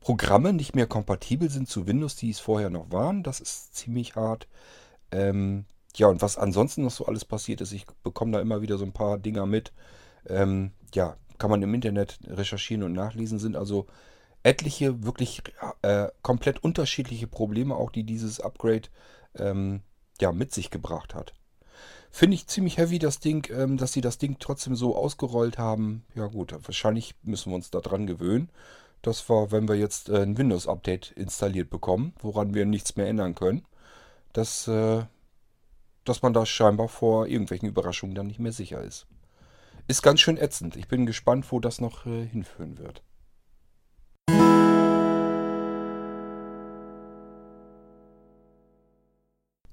[0.00, 3.22] Programme nicht mehr kompatibel sind zu Windows, die es vorher noch waren.
[3.22, 4.46] Das ist ziemlich hart.
[5.10, 5.64] Ähm,
[5.96, 8.84] ja, und was ansonsten noch so alles passiert ist, ich bekomme da immer wieder so
[8.84, 9.72] ein paar Dinger mit.
[10.28, 13.86] Ähm, ja, kann man im Internet recherchieren und nachlesen, sind also
[14.42, 15.42] etliche wirklich
[15.82, 18.88] äh, komplett unterschiedliche Probleme, auch die dieses Upgrade
[19.36, 19.82] ähm,
[20.20, 21.34] ja, mit sich gebracht hat.
[22.10, 26.04] Finde ich ziemlich heavy, das Ding, ähm, dass sie das Ding trotzdem so ausgerollt haben.
[26.14, 28.50] Ja gut, wahrscheinlich müssen wir uns daran gewöhnen.
[29.02, 33.34] Das war, wenn wir jetzt äh, ein Windows-Update installiert bekommen, woran wir nichts mehr ändern
[33.34, 33.64] können,
[34.32, 35.04] dass, äh,
[36.04, 39.06] dass man da scheinbar vor irgendwelchen Überraschungen dann nicht mehr sicher ist.
[39.88, 40.76] Ist ganz schön ätzend.
[40.76, 43.02] Ich bin gespannt, wo das noch äh, hinführen wird.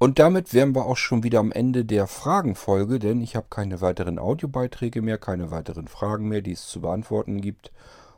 [0.03, 3.79] Und damit wären wir auch schon wieder am Ende der Fragenfolge, denn ich habe keine
[3.79, 7.71] weiteren Audiobeiträge mehr, keine weiteren Fragen mehr, die es zu beantworten gibt.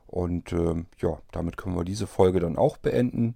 [0.07, 3.35] Und äh, ja, damit können wir diese Folge dann auch beenden.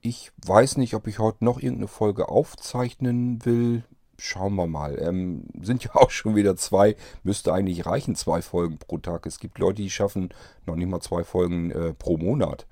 [0.00, 3.82] Ich weiß nicht, ob ich heute noch irgendeine Folge aufzeichnen will.
[4.18, 4.96] schauen wir mal.
[5.02, 6.94] Ähm, sind ja auch schon wieder zwei.
[7.24, 9.26] Müsste eigentlich reichen, zwei Folgen pro Tag.
[9.26, 10.28] Es gibt Leute, die schaffen
[10.64, 12.68] noch nicht mal zwei Folgen äh, pro Monat.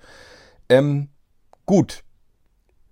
[0.69, 1.09] Ähm,
[1.67, 2.05] gut.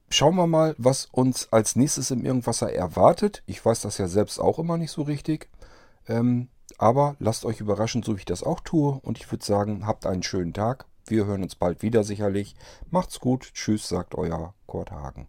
[0.09, 3.43] Schauen wir mal, was uns als nächstes im Irgendwasser erwartet.
[3.47, 5.49] Ich weiß das ja selbst auch immer nicht so richtig.
[6.09, 6.49] Ähm,
[6.79, 9.01] aber lasst euch überraschen, so wie ich das auch tue.
[9.03, 10.87] Und ich würde sagen, habt einen schönen Tag.
[11.07, 12.55] Wir hören uns bald wieder sicherlich.
[12.91, 13.51] Macht's gut.
[13.55, 15.29] Tschüss, sagt euer Kurt Hagen.